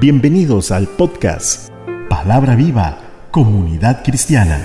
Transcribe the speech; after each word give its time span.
Bienvenidos 0.00 0.70
al 0.70 0.86
podcast 0.86 1.70
Palabra 2.08 2.54
Viva, 2.54 2.98
Comunidad 3.32 4.04
Cristiana. 4.04 4.64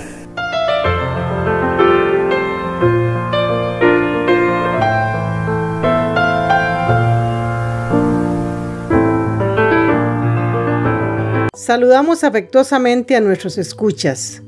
Saludamos 11.56 12.22
afectuosamente 12.22 13.16
a 13.16 13.20
nuestros 13.20 13.58
escuchas. 13.58 14.40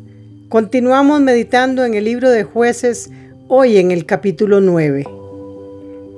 Continuamos 0.48 1.20
meditando 1.20 1.84
en 1.84 1.94
el 1.94 2.04
libro 2.04 2.30
de 2.30 2.44
jueces 2.44 3.10
hoy 3.48 3.78
en 3.78 3.90
el 3.90 4.06
capítulo 4.06 4.60
9. 4.60 5.15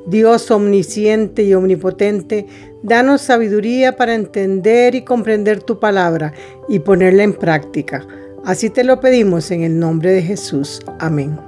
Dios 0.09 0.50
omnisciente 0.50 1.43
y 1.43 1.52
omnipotente, 1.52 2.46
danos 2.82 3.20
sabiduría 3.20 3.96
para 3.96 4.14
entender 4.14 4.95
y 4.95 5.05
comprender 5.05 5.62
tu 5.62 5.78
palabra 5.78 6.33
y 6.66 6.78
ponerla 6.78 7.24
en 7.24 7.34
práctica. 7.34 8.06
Así 8.42 8.70
te 8.70 8.84
lo 8.84 9.00
pedimos 9.00 9.50
en 9.50 9.64
el 9.64 9.78
nombre 9.78 10.12
de 10.12 10.23
Jesús. 10.23 10.80
Amén. 10.98 11.38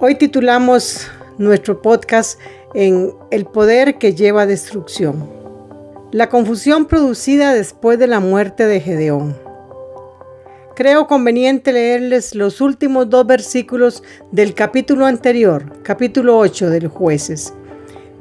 Hoy 0.00 0.14
titulamos 0.14 1.10
nuestro 1.36 1.82
podcast 1.82 2.40
en 2.72 3.12
El 3.30 3.44
poder 3.44 3.98
que 3.98 4.14
lleva 4.14 4.42
a 4.42 4.46
destrucción. 4.46 5.28
La 6.10 6.30
confusión 6.30 6.86
producida 6.86 7.52
después 7.52 7.98
de 7.98 8.06
la 8.06 8.20
muerte 8.20 8.66
de 8.66 8.80
Gedeón. 8.80 9.36
Creo 10.74 11.06
conveniente 11.06 11.70
leerles 11.70 12.34
los 12.34 12.62
últimos 12.62 13.10
dos 13.10 13.26
versículos 13.26 14.02
del 14.32 14.54
capítulo 14.54 15.04
anterior, 15.04 15.82
capítulo 15.82 16.38
8 16.38 16.70
del 16.70 16.88
jueces 16.88 17.52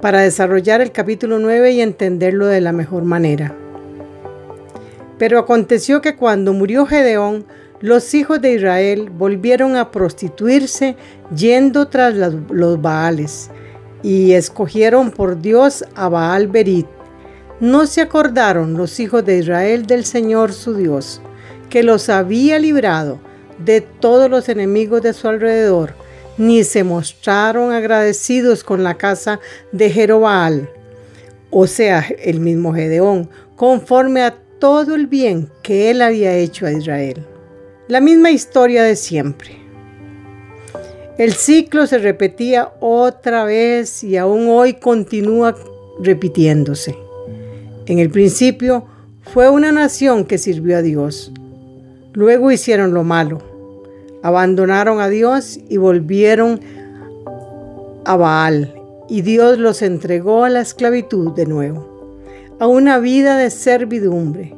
para 0.02 0.22
desarrollar 0.22 0.82
el 0.82 0.92
capítulo 0.92 1.40
9 1.40 1.72
y 1.72 1.82
entenderlo 1.82 2.48
de 2.48 2.62
la 2.62 2.72
mejor 2.72 3.04
manera. 3.04 3.56
Pero 5.18 5.40
aconteció 5.40 6.02
que 6.02 6.16
cuando 6.16 6.54
murió 6.54 6.86
Gedeón, 6.86 7.46
los 7.82 8.14
hijos 8.14 8.42
de 8.42 8.54
Israel 8.54 9.10
volvieron 9.10 9.76
a 9.76 9.92
prostituirse 9.92 10.96
yendo 11.36 11.88
tras 11.88 12.16
los 12.16 12.82
Baales 12.82 13.50
y 14.04 14.34
escogieron 14.34 15.12
por 15.12 15.42
Dios 15.42 15.86
a 15.96 16.10
Baal 16.10 16.48
Berit. 16.48 16.88
No 17.60 17.86
se 17.86 18.02
acordaron 18.02 18.76
los 18.76 19.00
hijos 19.00 19.26
de 19.26 19.40
Israel 19.40 19.86
del 19.86 20.06
Señor 20.06 20.54
su 20.54 20.76
Dios, 20.76 21.22
que 21.70 21.84
los 21.84 22.10
había 22.10 22.60
librado 22.60 23.20
de 23.58 23.82
todos 23.82 24.30
los 24.30 24.50
enemigos 24.50 25.02
de 25.02 25.14
su 25.14 25.28
alrededor, 25.28 25.94
ni 26.38 26.64
se 26.64 26.84
mostraron 26.84 27.72
agradecidos 27.72 28.64
con 28.64 28.84
la 28.84 28.96
casa 28.96 29.40
de 29.72 29.90
Jerobaal, 29.90 30.70
o 31.50 31.68
sea, 31.68 32.06
el 32.24 32.40
mismo 32.40 32.74
Gedeón, 32.74 33.30
conforme 33.56 34.22
a 34.22 34.36
todo 34.60 34.96
el 34.96 35.08
bien 35.08 35.50
que 35.64 35.90
él 35.90 36.02
había 36.02 36.36
hecho 36.36 36.66
a 36.66 36.72
Israel. 36.72 37.26
La 37.88 38.02
misma 38.02 38.32
historia 38.32 38.84
de 38.84 38.96
siempre. 38.96 39.58
El 41.18 41.34
ciclo 41.34 41.88
se 41.88 41.98
repetía 41.98 42.74
otra 42.82 43.46
vez 43.46 44.04
y 44.04 44.18
aún 44.18 44.50
hoy 44.50 44.74
continúa 44.74 45.56
repitiéndose. 46.02 46.98
En 47.86 48.00
el 48.00 48.10
principio 48.10 48.86
fue 49.22 49.50
una 49.50 49.72
nación 49.72 50.26
que 50.26 50.38
sirvió 50.38 50.78
a 50.78 50.82
Dios. 50.82 51.32
Luego 52.14 52.52
hicieron 52.52 52.94
lo 52.94 53.04
malo 53.04 53.55
abandonaron 54.26 55.02
a 55.02 55.08
Dios 55.08 55.60
y 55.70 55.78
volvieron 55.78 56.60
a 58.06 58.16
Baal, 58.16 58.74
y 59.08 59.22
Dios 59.22 59.60
los 59.60 59.84
entregó 59.84 60.46
a 60.46 60.50
la 60.50 60.62
esclavitud 60.62 61.34
de 61.34 61.46
nuevo, 61.46 62.18
a 62.60 62.66
una 62.66 62.98
vida 62.98 63.38
de 63.38 63.52
servidumbre. 63.52 64.56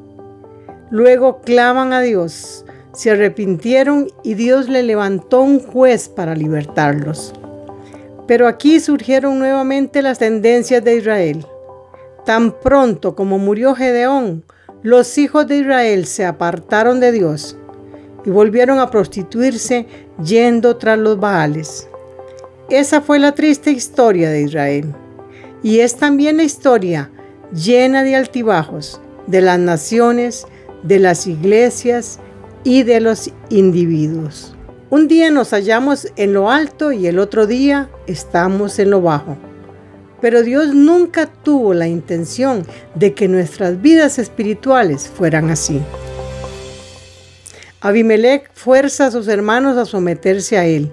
Luego 0.89 1.41
claman 1.41 1.91
a 1.91 1.99
Dios, 1.99 2.63
se 2.93 3.11
arrepintieron 3.11 4.07
y 4.23 4.35
Dios 4.35 4.69
le 4.69 4.83
levantó 4.83 5.41
un 5.41 5.59
juez 5.59 6.07
para 6.07 6.33
libertarlos. 6.33 7.33
Pero 8.25 8.47
aquí 8.47 8.79
surgieron 8.79 9.37
nuevamente 9.37 10.01
las 10.01 10.17
tendencias 10.17 10.81
de 10.81 10.95
Israel. 10.95 11.45
Tan 12.25 12.57
pronto 12.57 13.17
como 13.17 13.37
murió 13.37 13.75
Gedeón, 13.75 14.45
los 14.81 15.17
hijos 15.17 15.45
de 15.45 15.57
Israel 15.57 16.05
se 16.05 16.25
apartaron 16.25 17.01
de 17.01 17.11
Dios 17.11 17.57
y 18.27 18.29
volvieron 18.29 18.77
a 18.79 18.91
prostituirse 18.91 19.87
yendo 20.21 20.75
tras 20.75 20.99
los 20.99 21.17
Baales. 21.17 21.87
Esa 22.69 22.99
fue 22.99 23.19
la 23.19 23.33
triste 23.33 23.71
historia 23.71 24.29
de 24.29 24.41
Israel. 24.41 24.93
Y 25.63 25.79
es 25.79 25.95
también 25.95 26.35
la 26.35 26.43
historia 26.43 27.09
llena 27.53 28.03
de 28.03 28.17
altibajos 28.17 28.99
de 29.27 29.39
las 29.39 29.57
naciones, 29.59 30.45
de 30.83 30.99
las 30.99 31.25
iglesias 31.25 32.19
y 32.65 32.83
de 32.83 32.99
los 32.99 33.31
individuos. 33.49 34.53
Un 34.89 35.07
día 35.07 35.31
nos 35.31 35.51
hallamos 35.51 36.11
en 36.17 36.33
lo 36.33 36.49
alto 36.49 36.91
y 36.91 37.07
el 37.07 37.19
otro 37.19 37.47
día 37.47 37.89
estamos 38.07 38.77
en 38.79 38.89
lo 38.89 39.01
bajo. 39.01 39.37
Pero 40.19 40.43
Dios 40.43 40.75
nunca 40.75 41.27
tuvo 41.27 41.73
la 41.73 41.87
intención 41.87 42.65
de 42.93 43.13
que 43.13 43.29
nuestras 43.29 43.81
vidas 43.81 44.19
espirituales 44.19 45.07
fueran 45.07 45.49
así. 45.49 45.81
Abimelech 47.87 48.49
fuerza 48.53 49.05
a 49.05 49.11
sus 49.11 49.29
hermanos 49.29 49.77
a 49.77 49.85
someterse 49.85 50.57
a 50.57 50.65
él. 50.65 50.91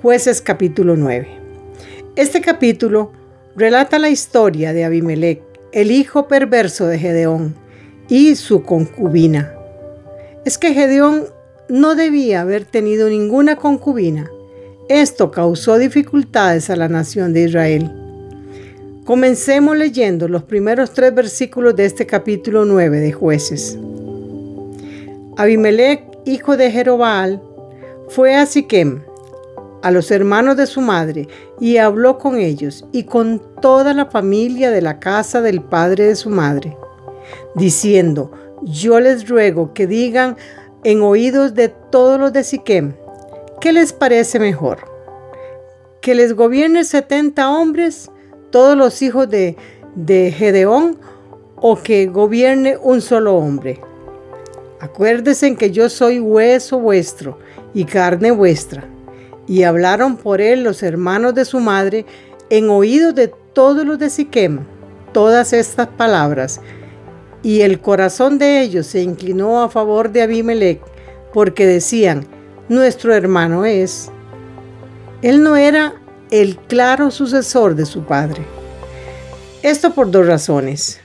Jueces 0.00 0.40
capítulo 0.40 0.96
9. 0.96 1.28
Este 2.16 2.40
capítulo 2.40 3.12
relata 3.54 3.98
la 3.98 4.08
historia 4.08 4.72
de 4.72 4.86
Abimelech, 4.86 5.42
el 5.72 5.90
hijo 5.90 6.26
perverso 6.26 6.86
de 6.86 6.98
Gedeón, 6.98 7.54
y 8.08 8.36
su 8.36 8.62
concubina. 8.62 9.52
Es 10.46 10.56
que 10.56 10.72
Gedeón 10.72 11.26
no 11.68 11.94
debía 11.94 12.40
haber 12.40 12.64
tenido 12.64 13.10
ninguna 13.10 13.56
concubina. 13.56 14.30
Esto 14.88 15.30
causó 15.30 15.76
dificultades 15.76 16.70
a 16.70 16.76
la 16.76 16.88
nación 16.88 17.34
de 17.34 17.42
Israel. 17.42 17.92
Comencemos 19.04 19.76
leyendo 19.76 20.26
los 20.28 20.44
primeros 20.44 20.94
tres 20.94 21.14
versículos 21.14 21.76
de 21.76 21.84
este 21.84 22.06
capítulo 22.06 22.64
9 22.64 23.00
de 23.00 23.12
jueces. 23.12 23.78
Abimelech, 25.36 26.13
hijo 26.24 26.56
de 26.56 26.70
Jerobal, 26.70 27.42
fue 28.08 28.34
a 28.34 28.46
Siquem, 28.46 29.02
a 29.82 29.90
los 29.90 30.10
hermanos 30.10 30.56
de 30.56 30.66
su 30.66 30.80
madre, 30.80 31.28
y 31.60 31.76
habló 31.76 32.18
con 32.18 32.38
ellos 32.38 32.86
y 32.92 33.04
con 33.04 33.42
toda 33.60 33.92
la 33.94 34.06
familia 34.06 34.70
de 34.70 34.82
la 34.82 34.98
casa 34.98 35.40
del 35.40 35.62
padre 35.62 36.06
de 36.06 36.16
su 36.16 36.30
madre, 36.30 36.76
diciendo, 37.54 38.30
yo 38.62 39.00
les 39.00 39.28
ruego 39.28 39.74
que 39.74 39.86
digan 39.86 40.36
en 40.84 41.02
oídos 41.02 41.54
de 41.54 41.68
todos 41.68 42.18
los 42.18 42.32
de 42.32 42.44
Siquem, 42.44 42.94
¿qué 43.60 43.72
les 43.72 43.92
parece 43.92 44.38
mejor? 44.38 44.78
¿Que 46.00 46.14
les 46.14 46.34
gobierne 46.34 46.84
setenta 46.84 47.50
hombres, 47.50 48.10
todos 48.50 48.76
los 48.76 49.00
hijos 49.02 49.28
de, 49.28 49.56
de 49.94 50.32
Gedeón, 50.32 50.98
o 51.56 51.76
que 51.76 52.06
gobierne 52.06 52.76
un 52.76 53.00
solo 53.00 53.36
hombre? 53.36 53.80
Acuérdense 54.80 55.54
que 55.56 55.70
yo 55.70 55.88
soy 55.88 56.20
hueso 56.20 56.78
vuestro 56.78 57.38
y 57.72 57.84
carne 57.84 58.30
vuestra. 58.30 58.88
Y 59.46 59.62
hablaron 59.62 60.16
por 60.16 60.40
él 60.40 60.64
los 60.64 60.82
hermanos 60.82 61.34
de 61.34 61.44
su 61.44 61.60
madre 61.60 62.06
en 62.50 62.70
oídos 62.70 63.14
de 63.14 63.32
todos 63.52 63.84
los 63.86 63.98
de 63.98 64.10
Siquem 64.10 64.64
todas 65.14 65.54
estas 65.54 65.86
palabras. 65.86 66.60
Y 67.42 67.62
el 67.62 67.80
corazón 67.80 68.36
de 68.38 68.60
ellos 68.60 68.86
se 68.86 69.00
inclinó 69.00 69.62
a 69.62 69.70
favor 69.70 70.12
de 70.12 70.22
Abimelech, 70.22 70.82
porque 71.32 71.66
decían, 71.66 72.26
nuestro 72.68 73.14
hermano 73.14 73.64
es. 73.64 74.10
Él 75.22 75.42
no 75.42 75.56
era 75.56 75.94
el 76.30 76.58
claro 76.58 77.10
sucesor 77.10 77.74
de 77.74 77.86
su 77.86 78.04
padre. 78.04 78.44
Esto 79.62 79.94
por 79.94 80.10
dos 80.10 80.26
razones. 80.26 81.00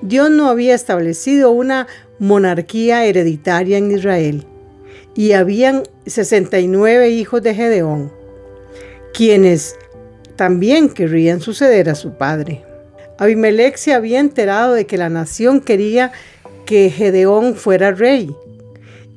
Dios 0.00 0.30
no 0.30 0.48
había 0.48 0.74
establecido 0.74 1.50
una 1.50 1.86
monarquía 2.20 3.06
hereditaria 3.06 3.78
en 3.78 3.90
Israel 3.90 4.46
y 5.16 5.32
habían 5.32 5.82
69 6.06 7.10
hijos 7.10 7.42
de 7.42 7.54
Gedeón, 7.54 8.12
quienes 9.12 9.76
también 10.36 10.88
querrían 10.90 11.40
suceder 11.40 11.88
a 11.88 11.94
su 11.94 12.12
padre. 12.12 12.64
Abimelech 13.18 13.76
se 13.76 13.92
había 13.92 14.20
enterado 14.20 14.74
de 14.74 14.86
que 14.86 14.98
la 14.98 15.08
nación 15.08 15.60
quería 15.60 16.12
que 16.66 16.90
Gedeón 16.90 17.54
fuera 17.56 17.90
rey 17.90 18.34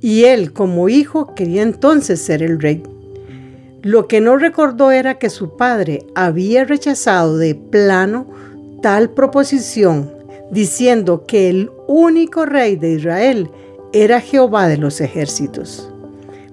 y 0.02 0.26
él 0.26 0.52
como 0.52 0.90
hijo 0.90 1.36
quería 1.36 1.62
entonces 1.62 2.22
ser 2.22 2.42
el 2.42 2.60
rey. 2.60 2.84
Lo 3.82 4.08
que 4.08 4.22
no 4.22 4.38
recordó 4.38 4.92
era 4.92 5.20
que 5.20 5.30
su 5.30 5.58
padre 5.58 6.06
había 6.16 6.64
rechazado 6.64 7.38
de 7.38 7.54
plano 7.54 8.28
tal 8.82 9.10
proposición 9.10 10.12
diciendo 10.54 11.26
que 11.26 11.50
el 11.50 11.72
único 11.88 12.46
rey 12.46 12.76
de 12.76 12.92
Israel 12.94 13.50
era 13.92 14.22
Jehová 14.22 14.68
de 14.68 14.78
los 14.78 15.02
ejércitos. 15.02 15.90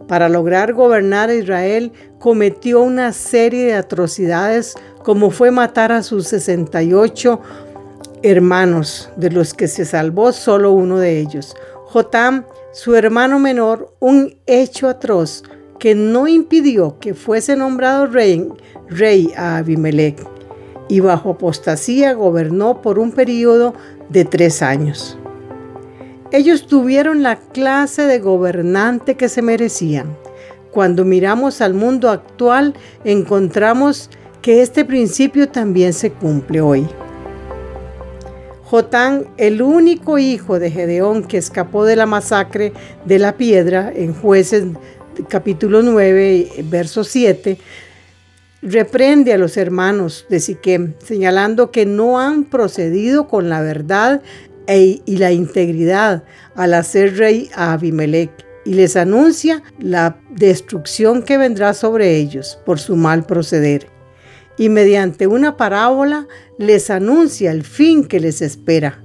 Para 0.09 0.29
lograr 0.29 0.73
gobernar 0.73 1.31
a 1.31 1.35
Israel 1.35 1.93
cometió 2.19 2.83
una 2.83 3.13
serie 3.13 3.67
de 3.67 3.75
atrocidades 3.75 4.75
como 5.05 5.31
fue 5.31 5.51
matar 5.51 5.93
a 5.93 6.03
sus 6.03 6.27
68 6.29 7.41
hermanos, 8.23 9.09
de 9.17 9.31
los 9.31 9.55
que 9.55 9.69
se 9.69 9.85
salvó 9.85 10.33
solo 10.33 10.73
uno 10.73 10.99
de 10.99 11.21
ellos. 11.21 11.55
Jotam, 11.87 12.45
su 12.73 12.95
hermano 12.95 13.39
menor, 13.39 13.95
un 14.01 14.37
hecho 14.47 14.89
atroz 14.89 15.43
que 15.79 15.95
no 15.95 16.29
impidió 16.29 16.99
que 16.99 17.15
fuese 17.15 17.57
nombrado 17.57 18.07
rey, 18.07 18.47
rey 18.89 19.33
a 19.37 19.57
Abimelech, 19.57 20.21
y 20.91 20.99
bajo 20.99 21.31
apostasía 21.31 22.13
gobernó 22.15 22.83
por 22.83 22.99
un 22.99 23.13
periodo 23.13 23.75
de 24.09 24.25
tres 24.25 24.61
años. 24.61 25.17
Ellos 26.33 26.67
tuvieron 26.67 27.23
la 27.23 27.37
clase 27.37 28.03
de 28.03 28.19
gobernante 28.19 29.17
que 29.17 29.29
se 29.29 29.41
merecían. 29.41 30.17
Cuando 30.73 31.05
miramos 31.05 31.61
al 31.61 31.75
mundo 31.75 32.11
actual, 32.11 32.75
encontramos 33.05 34.11
que 34.43 34.63
este 34.63 34.85
principio 34.85 35.49
también 35.49 35.93
se 35.93 36.11
cumple 36.11 36.61
hoy. 36.61 36.89
Jotán, 38.65 39.27
el 39.37 39.63
único 39.63 40.19
hijo 40.19 40.59
de 40.59 40.73
Gedeón 40.73 41.23
que 41.23 41.39
escapó 41.39 41.85
de 41.85 41.97
la 41.97 42.07
masacre 42.07 42.73
de 43.05 43.19
la 43.21 43.37
piedra 43.37 43.93
en 43.95 44.13
jueces 44.13 44.65
capítulo 45.29 45.83
9, 45.83 46.65
verso 46.65 47.05
7, 47.05 47.59
reprende 48.63 49.33
a 49.33 49.39
los 49.39 49.57
hermanos 49.57 50.27
de 50.29 50.41
Siquem, 50.41 50.95
señalando 51.03 51.71
que 51.71 51.87
no 51.87 52.19
han 52.21 52.45
procedido 52.45 53.29
con 53.29 53.49
la 53.49 53.63
verdad 53.63 54.23
e, 54.67 55.01
y 55.05 55.17
la 55.17 55.33
integridad 55.33 56.25
al 56.55 56.75
hacer 56.75 57.17
rey 57.17 57.51
a 57.55 57.73
Abimelech 57.73 58.31
y 58.65 58.75
les 58.75 58.97
anuncia 58.97 59.63
la 59.79 60.19
destrucción 60.31 61.23
que 61.23 61.39
vendrá 61.39 61.75
sobre 61.75 62.17
ellos 62.17 62.59
por 62.65 62.79
su 62.79 62.97
mal 62.97 63.25
proceder. 63.25 63.87
Y 64.59 64.69
mediante 64.69 65.27
una 65.27 65.57
parábola 65.57 66.29
les 66.59 66.91
anuncia 66.91 67.51
el 67.51 67.65
fin 67.65 68.05
que 68.05 68.21
les 68.21 68.43
espera, 68.43 69.03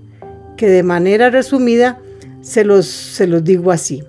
que 0.57 0.67
de 0.67 0.83
manera 0.83 1.29
resumida 1.29 1.99
se 2.41 2.65
los, 2.65 2.85
se 2.85 3.25
los 3.27 3.43
digo 3.43 3.71
así. 3.71 4.03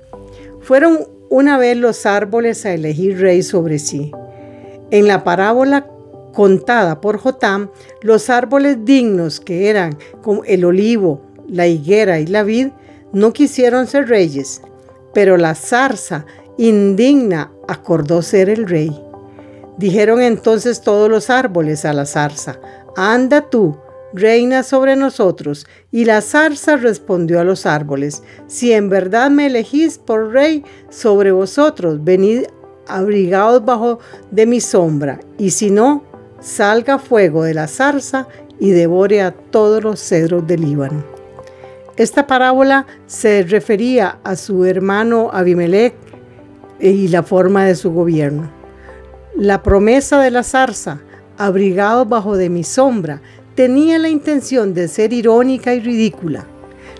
Fueron 0.61 1.07
una 1.31 1.59
vez 1.59 1.77
los 1.77 2.05
árboles 2.07 2.67
a 2.67 2.75
elegir 2.75 3.19
rey 3.21 3.43
sobre 3.43 3.79
sí. 3.79 4.11
En 4.91 5.09
la 5.09 5.25
parábola 5.25 5.87
contada 6.33 7.01
por 7.01 7.19
Jotam, 7.19 7.71
los 8.03 8.31
árboles 8.31 8.85
dignos 8.85 9.41
que 9.41 9.69
eran 9.69 9.97
como 10.23 10.45
el 10.45 10.65
olivo, 10.65 11.23
la 11.49 11.67
higuera 11.67 12.21
y 12.21 12.27
la 12.27 12.43
vid, 12.43 12.69
no 13.13 13.33
quisieron 13.33 13.87
ser 13.87 14.09
reyes, 14.09 14.61
pero 15.15 15.37
la 15.37 15.55
zarza 15.55 16.27
indigna 16.59 17.51
acordó 17.69 18.23
ser 18.23 18.51
el 18.51 18.69
rey. 18.69 19.03
Dijeron 19.79 20.21
entonces 20.23 20.83
todos 20.83 21.11
los 21.11 21.31
árboles 21.31 21.85
a 21.85 21.93
la 21.93 22.07
zarza, 22.07 22.59
anda 22.97 23.43
tú, 23.43 23.77
reina 24.13 24.63
sobre 24.63 24.97
nosotros. 24.97 25.67
Y 25.93 26.05
la 26.05 26.21
zarza 26.21 26.77
respondió 26.77 27.41
a 27.41 27.45
los 27.45 27.67
árboles, 27.67 28.23
si 28.47 28.73
en 28.73 28.89
verdad 28.89 29.31
me 29.31 29.47
elegís 29.47 29.99
por 29.99 30.33
rey 30.33 30.65
sobre 30.91 31.33
vosotros, 31.33 32.03
venid 32.03 32.45
abrigados 32.87 33.65
bajo 33.65 33.99
de 34.31 34.47
mi 34.47 34.61
sombra, 34.61 35.21
y 35.39 35.51
si 35.51 35.71
no, 35.71 36.05
salga 36.41 36.99
fuego 36.99 37.45
de 37.45 37.55
la 37.55 37.69
zarza 37.69 38.29
y 38.59 38.71
devore 38.71 39.23
a 39.23 39.33
todos 39.33 39.83
los 39.83 40.01
cedros 40.01 40.47
del 40.47 40.63
Líbano. 40.63 41.05
Esta 41.97 42.27
parábola 42.27 42.87
se 43.07 43.43
refería 43.43 44.19
a 44.23 44.37
su 44.37 44.65
hermano 44.65 45.31
Abimelech 45.33 45.95
y 46.79 47.09
la 47.09 47.23
forma 47.23 47.65
de 47.65 47.75
su 47.75 47.91
gobierno. 47.91 48.51
La 49.35 49.63
promesa 49.63 50.21
de 50.21 50.31
la 50.31 50.43
zarza, 50.43 51.01
abrigados 51.39 52.09
bajo 52.09 52.37
de 52.37 52.51
mi 52.51 52.65
sombra, 52.65 53.23
tenía 53.55 53.99
la 53.99 54.09
intención 54.09 54.75
de 54.75 54.89
ser 54.89 55.13
irónica 55.13 55.75
y 55.75 55.81
ridícula. 55.81 56.47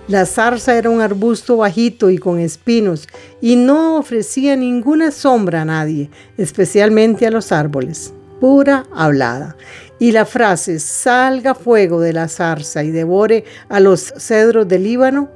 La 0.07 0.25
zarza 0.25 0.77
era 0.77 0.89
un 0.89 1.01
arbusto 1.01 1.57
bajito 1.57 2.09
y 2.09 2.17
con 2.17 2.39
espinos 2.39 3.09
y 3.41 3.57
no 3.57 3.97
ofrecía 3.97 4.55
ninguna 4.55 5.11
sombra 5.11 5.63
a 5.63 5.65
nadie, 5.65 6.09
especialmente 6.37 7.27
a 7.27 7.31
los 7.31 7.51
árboles. 7.51 8.13
Pura 8.39 8.85
hablada. 8.95 9.57
Y 9.99 10.13
la 10.13 10.25
frase 10.25 10.79
salga 10.79 11.55
fuego 11.55 11.99
de 11.99 12.13
la 12.13 12.29
zarza 12.29 12.85
y 12.85 12.91
devore 12.91 13.43
a 13.67 13.81
los 13.81 14.13
cedros 14.17 14.65
del 14.67 14.83
Líbano 14.83 15.29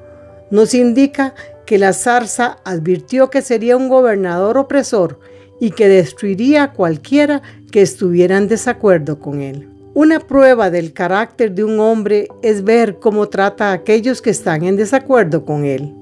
nos 0.52 0.74
indica 0.74 1.34
que 1.66 1.78
la 1.78 1.92
zarza 1.92 2.60
advirtió 2.64 3.30
que 3.30 3.42
sería 3.42 3.76
un 3.76 3.90
gobernador 3.90 4.58
opresor 4.58 5.20
y 5.60 5.72
que 5.72 5.90
destruiría 5.90 6.64
a 6.64 6.74
cualquiera 6.74 7.42
que 7.72 7.82
estuviera 7.82 8.38
en 8.38 8.48
desacuerdo 8.48 9.20
con 9.20 9.42
él. 9.42 9.71
Una 9.94 10.22
prueba 10.22 10.70
del 10.70 10.94
carácter 10.94 11.52
de 11.54 11.66
un 11.66 11.80
hombre 11.82 12.30
es 12.42 12.64
ver 12.64 13.00
cómo 13.00 13.28
trata 13.28 13.70
a 13.70 13.74
aquellos 13.74 14.22
que 14.22 14.30
están 14.30 14.64
en 14.64 14.78
desacuerdo 14.78 15.44
con 15.44 15.66
él. 15.66 15.94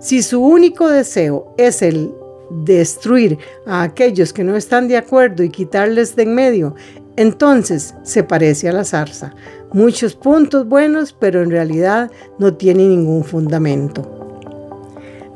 Si 0.00 0.22
su 0.22 0.44
único 0.44 0.90
deseo 0.90 1.54
es 1.56 1.80
el 1.80 2.12
destruir 2.50 3.38
a 3.64 3.84
aquellos 3.84 4.34
que 4.34 4.44
no 4.44 4.54
están 4.54 4.86
de 4.86 4.98
acuerdo 4.98 5.42
y 5.42 5.48
quitarles 5.48 6.14
de 6.14 6.24
en 6.24 6.34
medio, 6.34 6.74
entonces 7.16 7.94
se 8.02 8.22
parece 8.22 8.68
a 8.68 8.72
la 8.72 8.84
zarza. 8.84 9.34
Muchos 9.72 10.14
puntos 10.14 10.68
buenos, 10.68 11.14
pero 11.18 11.42
en 11.42 11.50
realidad 11.50 12.10
no 12.38 12.52
tiene 12.54 12.86
ningún 12.86 13.24
fundamento. 13.24 14.36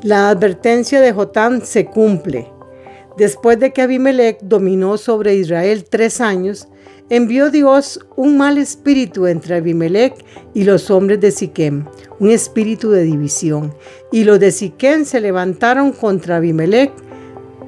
La 0.03 0.29
advertencia 0.29 1.01
de 1.01 1.13
Jotán 1.13 1.65
se 1.65 1.85
cumple. 1.85 2.51
Después 3.17 3.59
de 3.59 3.73
que 3.73 3.81
Abimelech 3.81 4.39
dominó 4.41 4.97
sobre 4.97 5.35
Israel 5.35 5.85
tres 5.89 6.21
años, 6.21 6.67
envió 7.09 7.49
Dios 7.49 7.99
un 8.15 8.37
mal 8.37 8.57
espíritu 8.57 9.25
entre 9.25 9.55
Abimelech 9.55 10.13
y 10.53 10.63
los 10.65 10.91
hombres 10.91 11.19
de 11.19 11.31
Siquem, 11.31 11.85
un 12.19 12.29
espíritu 12.29 12.91
de 12.91 13.03
división. 13.03 13.73
Y 14.11 14.23
los 14.23 14.39
de 14.39 14.51
Siquem 14.51 15.03
se 15.03 15.19
levantaron 15.19 15.93
contra 15.93 16.37
Abimelech 16.37 16.91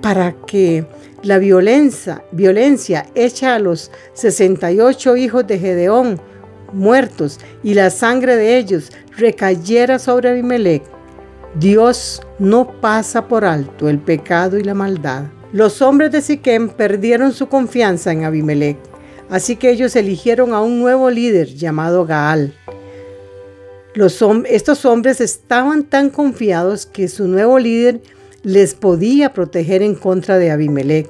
para 0.01 0.33
que 0.45 0.85
la 1.23 1.39
violencia, 1.39 2.23
violencia 2.31 3.07
hecha 3.15 3.55
a 3.55 3.59
los 3.59 3.91
68 4.13 5.17
hijos 5.17 5.47
de 5.47 5.57
Gedeón 5.59 6.21
muertos 6.73 7.39
y 7.63 7.73
la 7.73 7.89
sangre 7.89 8.35
de 8.35 8.57
ellos 8.57 8.91
recayera 9.17 9.97
sobre 9.99 10.29
Abimelech. 10.29 10.83
Dios 11.55 12.21
no 12.37 12.79
pasa 12.79 13.27
por 13.27 13.43
alto 13.43 13.89
el 13.89 13.97
pecado 13.97 14.57
y 14.57 14.63
la 14.63 14.75
maldad. 14.75 15.23
Los 15.51 15.81
hombres 15.81 16.11
de 16.11 16.21
Siquem 16.21 16.69
perdieron 16.69 17.33
su 17.33 17.47
confianza 17.47 18.11
en 18.11 18.23
Abimelech 18.23 18.77
Así 19.29 19.55
que 19.55 19.69
ellos 19.69 19.95
eligieron 19.95 20.53
a 20.53 20.61
un 20.61 20.79
nuevo 20.79 21.09
líder 21.11 21.47
llamado 21.47 22.05
Gaal. 22.05 22.53
estos 24.45 24.85
hombres 24.85 25.21
estaban 25.21 25.83
tan 25.83 26.09
confiados 26.09 26.85
que 26.87 27.07
su 27.07 27.27
nuevo 27.27 27.59
líder 27.59 28.01
les 28.41 28.73
podía 28.73 29.33
proteger 29.33 29.83
en 29.83 29.93
contra 29.93 30.39
de 30.39 30.49
Abimelech, 30.49 31.07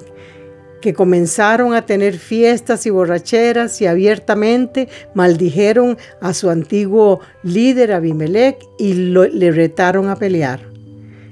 que 0.82 0.92
comenzaron 0.92 1.72
a 1.74 1.86
tener 1.86 2.18
fiestas 2.18 2.84
y 2.84 2.90
borracheras 2.90 3.80
y 3.80 3.86
abiertamente 3.86 4.88
maldijeron 5.14 5.96
a 6.20 6.34
su 6.34 6.50
antiguo 6.50 7.20
líder 7.42 7.92
Abimelech 7.92 8.58
y 8.78 8.94
le 8.94 9.50
retaron 9.50 10.08
a 10.08 10.16
pelear. 10.16 10.69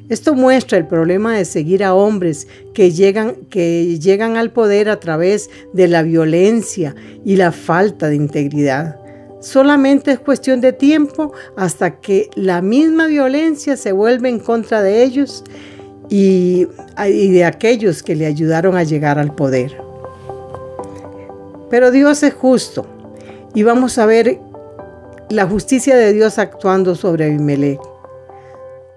Esto 0.09 0.35
muestra 0.35 0.79
el 0.79 0.87
problema 0.87 1.37
de 1.37 1.45
seguir 1.45 1.85
a 1.85 1.95
hombres 1.95 2.49
que 2.73 2.93
llegan, 2.93 3.35
que 3.51 3.99
llegan 3.99 4.37
al 4.37 4.51
poder 4.53 4.89
a 4.89 5.01
través 5.01 5.51
de 5.75 5.87
la 5.87 6.03
violencia 6.03 6.95
y 7.25 7.37
la 7.37 7.53
falta 7.53 8.09
de 8.09 8.17
integridad. 8.17 8.97
Solamente 9.41 10.11
es 10.11 10.19
cuestión 10.19 10.61
de 10.61 10.73
tiempo 10.73 11.33
hasta 11.57 12.01
que 12.01 12.29
la 12.35 12.63
misma 12.63 13.07
violencia 13.07 13.77
se 13.77 13.93
vuelve 13.93 14.29
en 14.29 14.41
contra 14.41 14.83
de 14.83 15.05
ellos 15.05 15.45
y, 16.09 16.67
de 16.97 17.45
aquellos 17.45 18.03
que 18.03 18.17
le 18.17 18.27
ayudaron 18.27 18.77
a 18.77 18.83
llegar 18.83 19.19
al 19.19 19.35
poder. 19.35 19.77
Pero 21.71 21.91
Dios 21.91 22.23
es 22.23 22.35
justo 22.35 22.87
y 23.55 23.63
vamos 23.63 23.99
a 23.99 24.07
ver 24.07 24.41
la 25.29 25.47
justicia 25.47 25.97
de 25.97 26.13
Dios 26.13 26.39
actuando 26.39 26.95
sobre 26.95 27.27
Abimelech. 27.27 27.79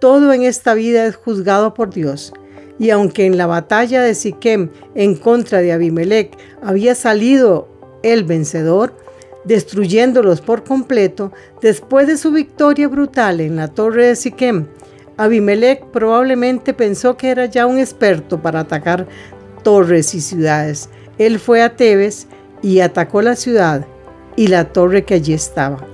Todo 0.01 0.33
en 0.33 0.41
esta 0.41 0.73
vida 0.73 1.05
es 1.05 1.15
juzgado 1.15 1.75
por 1.75 1.93
Dios. 1.93 2.33
Y 2.79 2.89
aunque 2.89 3.27
en 3.27 3.37
la 3.37 3.45
batalla 3.45 4.01
de 4.01 4.15
Siquem 4.15 4.71
en 4.95 5.15
contra 5.15 5.59
de 5.59 5.71
Abimelech 5.71 6.35
había 6.63 6.95
salido 6.95 7.67
el 8.01 8.23
vencedor, 8.23 8.97
destruyéndolos 9.45 10.41
por 10.41 10.63
completo, 10.63 11.31
después 11.61 12.07
de 12.07 12.17
su 12.17 12.31
victoria 12.31 12.87
brutal 12.87 13.41
en 13.41 13.57
la 13.57 13.67
torre 13.67 14.07
de 14.07 14.15
Siquem, 14.15 14.65
Abimelech 15.17 15.85
probablemente 15.91 16.73
pensó 16.73 17.15
que 17.15 17.29
era 17.29 17.45
ya 17.45 17.67
un 17.67 17.77
experto 17.77 18.41
para 18.41 18.61
atacar 18.61 19.07
torres 19.61 20.15
y 20.15 20.21
ciudades. 20.21 20.89
Él 21.19 21.37
fue 21.37 21.61
a 21.61 21.75
Tebes 21.75 22.25
y 22.63 22.79
atacó 22.79 23.21
la 23.21 23.35
ciudad 23.35 23.85
y 24.35 24.47
la 24.47 24.73
torre 24.73 25.05
que 25.05 25.13
allí 25.13 25.33
estaba. 25.33 25.90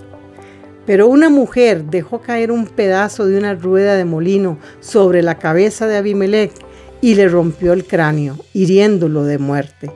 Pero 0.87 1.07
una 1.07 1.29
mujer 1.29 1.83
dejó 1.83 2.21
caer 2.21 2.49
un 2.49 2.65
pedazo 2.65 3.25
de 3.25 3.37
una 3.37 3.53
rueda 3.53 3.95
de 3.95 4.05
molino 4.05 4.57
sobre 4.79 5.21
la 5.21 5.37
cabeza 5.37 5.85
de 5.85 5.97
Abimelech 5.97 6.53
y 7.01 7.15
le 7.15 7.27
rompió 7.27 7.73
el 7.73 7.85
cráneo, 7.85 8.37
hiriéndolo 8.53 9.25
de 9.25 9.37
muerte. 9.37 9.91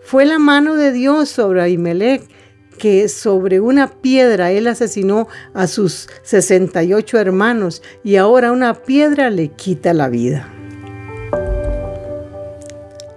Fue 0.00 0.24
la 0.24 0.38
mano 0.38 0.74
de 0.74 0.90
Dios 0.90 1.28
sobre 1.28 1.62
Abimelech 1.62 2.22
que 2.78 3.08
sobre 3.08 3.60
una 3.60 3.88
piedra 4.00 4.50
él 4.50 4.66
asesinó 4.66 5.28
a 5.52 5.66
sus 5.66 6.08
68 6.22 7.18
hermanos 7.18 7.82
y 8.02 8.16
ahora 8.16 8.50
una 8.52 8.74
piedra 8.74 9.28
le 9.28 9.48
quita 9.48 9.92
la 9.92 10.08
vida. 10.08 10.48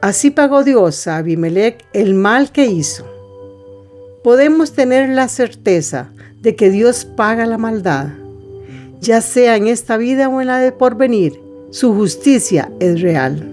Así 0.02 0.32
pagó 0.32 0.64
Dios 0.64 1.08
a 1.08 1.18
Abimelech 1.18 1.86
el 1.94 2.14
mal 2.14 2.52
que 2.52 2.66
hizo. 2.66 3.08
Podemos 4.24 4.74
tener 4.74 5.10
la 5.10 5.30
certeza 5.30 6.12
de 6.46 6.56
que 6.56 6.70
Dios 6.70 7.06
paga 7.06 7.48
la 7.48 7.58
maldad, 7.58 8.10
ya 9.02 9.22
sea 9.22 9.56
en 9.56 9.66
esta 9.66 9.98
vida 9.98 10.30
o 10.30 10.42
en 10.42 10.48
la 10.48 10.60
de 10.60 10.72
porvenir. 10.72 11.42
Su 11.72 11.96
justicia 11.96 12.72
es 12.80 13.02
real. 13.02 13.52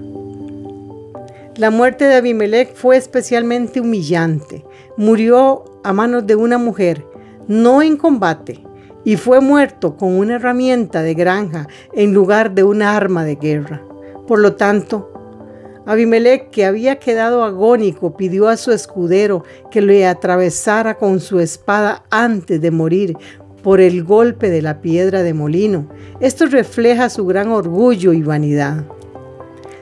La 1.56 1.70
muerte 1.70 2.04
de 2.04 2.16
Abimelech 2.16 2.74
fue 2.74 2.98
especialmente 2.98 3.80
humillante. 3.80 4.62
Murió 4.98 5.64
a 5.82 5.94
manos 5.94 6.26
de 6.26 6.36
una 6.36 6.58
mujer, 6.58 7.02
no 7.48 7.80
en 7.80 7.96
combate, 7.96 8.62
y 9.04 9.16
fue 9.16 9.40
muerto 9.40 9.96
con 9.96 10.14
una 10.18 10.34
herramienta 10.34 11.02
de 11.02 11.14
granja 11.14 11.68
en 11.94 12.12
lugar 12.12 12.54
de 12.54 12.62
una 12.62 12.94
arma 12.94 13.24
de 13.24 13.36
guerra. 13.36 13.82
Por 14.28 14.38
lo 14.38 14.54
tanto, 14.56 15.11
Abimelech, 15.84 16.50
que 16.50 16.64
había 16.64 16.96
quedado 16.96 17.42
agónico, 17.42 18.16
pidió 18.16 18.48
a 18.48 18.56
su 18.56 18.70
escudero 18.70 19.44
que 19.70 19.82
le 19.82 20.06
atravesara 20.06 20.96
con 20.96 21.18
su 21.18 21.40
espada 21.40 22.04
antes 22.10 22.60
de 22.60 22.70
morir 22.70 23.16
por 23.62 23.80
el 23.80 24.04
golpe 24.04 24.50
de 24.50 24.62
la 24.62 24.80
piedra 24.80 25.22
de 25.22 25.34
molino. 25.34 25.88
Esto 26.20 26.46
refleja 26.46 27.10
su 27.10 27.26
gran 27.26 27.48
orgullo 27.48 28.12
y 28.12 28.22
vanidad. 28.22 28.84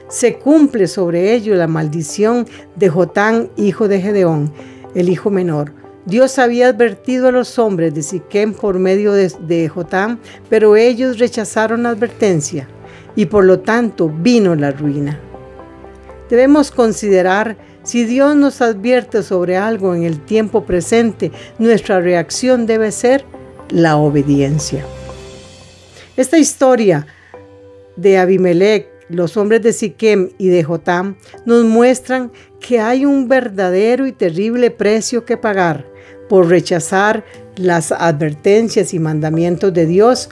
Se 0.07 0.37
cumple 0.39 0.87
sobre 0.87 1.33
ello 1.33 1.55
la 1.55 1.67
maldición 1.67 2.45
de 2.75 2.89
Jotán, 2.89 3.49
hijo 3.55 3.87
de 3.87 4.01
Gedeón, 4.01 4.51
el 4.95 5.09
hijo 5.09 5.29
menor. 5.29 5.73
Dios 6.05 6.39
había 6.39 6.67
advertido 6.69 7.27
a 7.27 7.31
los 7.31 7.59
hombres 7.59 7.93
de 7.93 8.01
Siquem 8.01 8.53
por 8.53 8.79
medio 8.79 9.13
de, 9.13 9.31
de 9.47 9.69
Jotán, 9.69 10.19
pero 10.49 10.75
ellos 10.75 11.19
rechazaron 11.19 11.83
la 11.83 11.89
advertencia 11.89 12.67
y 13.15 13.27
por 13.27 13.45
lo 13.45 13.59
tanto 13.59 14.09
vino 14.09 14.55
la 14.55 14.71
ruina. 14.71 15.19
Debemos 16.31 16.71
considerar 16.71 17.57
si 17.83 18.05
Dios 18.05 18.37
nos 18.37 18.61
advierte 18.61 19.21
sobre 19.21 19.57
algo 19.57 19.93
en 19.93 20.03
el 20.03 20.23
tiempo 20.23 20.63
presente, 20.63 21.29
nuestra 21.59 21.99
reacción 21.99 22.65
debe 22.65 22.93
ser 22.93 23.25
la 23.69 23.97
obediencia. 23.97 24.85
Esta 26.15 26.37
historia 26.37 27.05
de 27.97 28.17
Abimelech, 28.17 28.87
los 29.09 29.35
hombres 29.35 29.61
de 29.61 29.73
Siquem 29.73 30.29
y 30.37 30.47
de 30.47 30.63
Jotam 30.63 31.17
nos 31.45 31.65
muestran 31.65 32.31
que 32.61 32.79
hay 32.79 33.03
un 33.05 33.27
verdadero 33.27 34.07
y 34.07 34.13
terrible 34.13 34.71
precio 34.71 35.25
que 35.25 35.35
pagar 35.35 35.85
por 36.29 36.47
rechazar 36.47 37.25
las 37.57 37.91
advertencias 37.91 38.93
y 38.93 38.99
mandamientos 38.99 39.73
de 39.73 39.85
Dios 39.85 40.29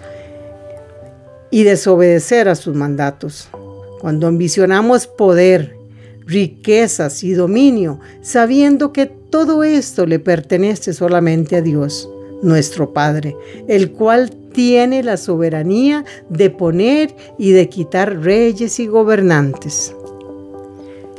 y 1.52 1.64
desobedecer 1.64 2.48
a 2.48 2.56
sus 2.56 2.74
mandatos. 2.74 3.50
Cuando 4.00 4.28
ambicionamos 4.28 5.06
poder, 5.06 5.79
riquezas 6.30 7.24
y 7.24 7.34
dominio, 7.34 8.00
sabiendo 8.22 8.94
que 8.94 9.08
todo 9.08 9.64
esto 9.64 10.06
le 10.06 10.20
pertenece 10.20 10.94
solamente 10.94 11.56
a 11.56 11.62
Dios, 11.62 12.08
nuestro 12.44 12.94
Padre, 12.94 13.36
el 13.68 13.92
cual 13.92 14.30
tiene 14.54 15.04
la 15.04 15.18
soberanía 15.18 16.06
de 16.30 16.52
poner 16.52 17.16
y 17.38 17.52
de 17.52 17.68
quitar 17.68 18.22
reyes 18.22 18.80
y 18.80 18.88
gobernantes. 18.88 19.96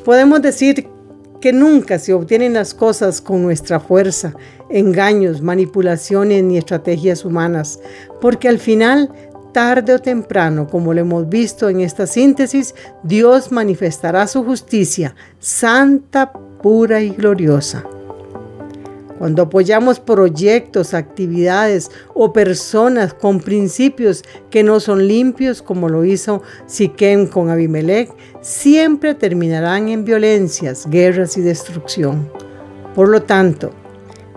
Podemos 0.05 0.43
decir 0.43 0.87
que 1.40 1.52
nunca 1.52 1.99
se 1.99 2.12
obtienen 2.12 2.52
las 2.52 2.75
cosas 2.75 3.21
con 3.21 3.43
nuestra 3.43 3.81
fuerza, 3.81 4.35
engaños, 4.69 5.43
manipulaciones 5.43 6.45
ni 6.45 6.59
estrategias 6.59 7.25
humanas, 7.25 7.81
porque 8.21 8.49
al 8.49 8.59
final 8.59 9.11
tarde 9.52 9.95
o 9.95 9.99
temprano, 9.99 10.66
como 10.66 10.95
lo 10.95 11.00
hemos 11.00 11.28
visto 11.28 11.69
en 11.69 11.80
esta 11.80 12.07
síntesis, 12.07 12.75
Dios 13.02 13.52
manifestará 13.52 14.26
su 14.26 14.45
justicia 14.45 15.14
santa, 15.38 16.33
pura 16.33 17.00
y 17.00 17.11
gloriosa. 17.11 17.85
Cuando 19.21 19.42
apoyamos 19.42 20.00
proyectos, 20.00 20.95
actividades 20.95 21.90
o 22.14 22.33
personas 22.33 23.12
con 23.12 23.40
principios 23.40 24.25
que 24.50 24.62
no 24.62 24.80
son 24.80 25.07
limpios, 25.07 25.61
como 25.61 25.90
lo 25.90 26.07
hizo 26.07 26.42
Siquem 26.66 27.26
con 27.26 27.50
Abimelech, 27.50 28.11
siempre 28.40 29.14
terminarán 29.14 29.90
en 29.90 30.07
violencias, 30.07 30.88
guerras 30.88 31.37
y 31.37 31.42
destrucción. 31.42 32.30
Por 32.95 33.11
lo 33.11 33.23
tanto, 33.23 33.73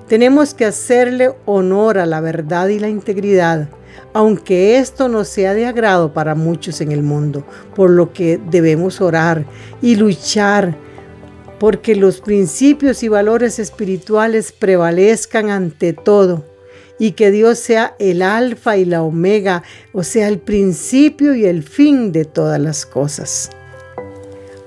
tenemos 0.10 0.54
que 0.54 0.66
hacerle 0.66 1.32
honor 1.46 1.98
a 1.98 2.06
la 2.06 2.20
verdad 2.20 2.68
y 2.68 2.78
la 2.78 2.90
integridad 2.90 3.70
aunque 4.14 4.78
esto 4.78 5.08
no 5.08 5.24
sea 5.24 5.54
de 5.54 5.66
agrado 5.66 6.14
para 6.14 6.36
muchos 6.36 6.82
en 6.82 6.92
el 6.92 7.04
mundo, 7.04 7.46
por 7.76 7.90
lo 7.90 8.14
que 8.14 8.40
debemos 8.50 9.02
orar 9.02 9.46
y 9.82 9.96
luchar 9.96 10.78
porque 11.60 11.96
los 11.96 12.20
principios 12.20 13.04
y 13.04 13.08
valores 13.08 13.58
espirituales 13.58 14.52
prevalezcan 14.52 15.50
ante 15.50 15.94
todo 15.94 16.44
y 17.00 17.12
que 17.12 17.32
Dios 17.32 17.58
sea 17.58 17.96
el 18.00 18.22
alfa 18.22 18.78
y 18.78 18.86
la 18.86 19.02
omega, 19.02 19.64
o 19.94 20.04
sea, 20.04 20.28
el 20.28 20.40
principio 20.40 21.36
y 21.36 21.46
el 21.46 21.64
fin 21.64 22.12
de 22.12 22.26
todas 22.26 22.60
las 22.60 22.86
cosas. 22.86 23.50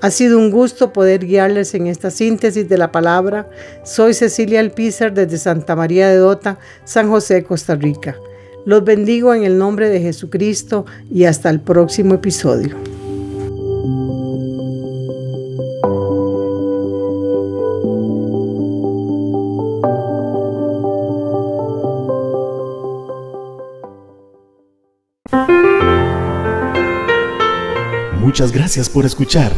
Ha 0.01 0.11
sido 0.11 0.37
un 0.37 0.51
gusto 0.51 0.93
poder 0.93 1.25
guiarles 1.25 1.73
en 1.73 1.87
esta 1.87 2.11
síntesis 2.11 2.69
de 2.69 2.77
la 2.77 2.91
palabra. 2.91 3.49
Soy 3.83 4.13
Cecilia 4.13 4.59
Alpizar 4.59 5.13
desde 5.13 5.37
Santa 5.37 5.75
María 5.75 6.09
de 6.09 6.17
Dota, 6.17 6.59
San 6.83 7.09
José, 7.09 7.43
Costa 7.43 7.75
Rica. 7.75 8.15
Los 8.67 8.83
bendigo 8.83 9.33
en 9.33 9.45
el 9.45 9.57
nombre 9.57 9.87
de 9.87 10.01
Jesucristo 10.01 10.85
y 11.09 11.23
hasta 11.23 11.49
el 11.49 11.61
próximo 11.61 12.15
episodio. 12.15 12.75
Muchas 28.19 28.51
gracias 28.51 28.89
por 28.89 29.05
escuchar. 29.05 29.53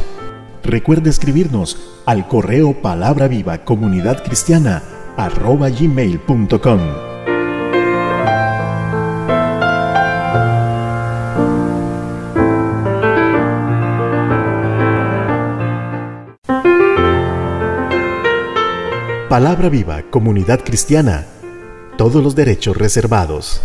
Recuerde 0.63 1.09
escribirnos 1.09 2.03
al 2.05 2.27
correo 2.27 2.79
palabra 2.79 3.27
viva 3.27 3.65
comunidad 3.65 4.23
cristiana 4.23 4.83
arroba 5.17 5.69
gmail.com. 5.69 7.08
Palabra 19.29 19.69
Viva, 19.69 20.01
Comunidad 20.09 20.61
Cristiana. 20.63 21.23
Todos 21.99 22.23
los 22.23 22.33
derechos 22.33 22.75
reservados. 22.75 23.61